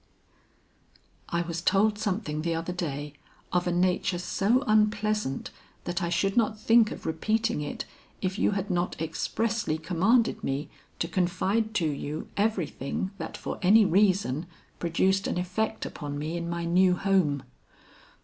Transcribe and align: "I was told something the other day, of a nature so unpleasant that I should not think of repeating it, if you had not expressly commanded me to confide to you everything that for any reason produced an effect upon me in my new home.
"I 1.29 1.43
was 1.43 1.61
told 1.61 1.99
something 1.99 2.41
the 2.41 2.55
other 2.55 2.73
day, 2.73 3.13
of 3.53 3.67
a 3.67 3.71
nature 3.71 4.17
so 4.17 4.63
unpleasant 4.65 5.51
that 5.83 6.01
I 6.01 6.09
should 6.09 6.35
not 6.35 6.59
think 6.59 6.89
of 6.89 7.05
repeating 7.05 7.61
it, 7.61 7.85
if 8.19 8.39
you 8.39 8.49
had 8.53 8.71
not 8.71 8.99
expressly 8.99 9.77
commanded 9.77 10.43
me 10.43 10.71
to 10.97 11.07
confide 11.07 11.75
to 11.75 11.85
you 11.87 12.29
everything 12.35 13.11
that 13.19 13.37
for 13.37 13.59
any 13.61 13.85
reason 13.85 14.47
produced 14.79 15.27
an 15.27 15.37
effect 15.37 15.85
upon 15.85 16.17
me 16.17 16.35
in 16.35 16.49
my 16.49 16.65
new 16.65 16.95
home. 16.95 17.43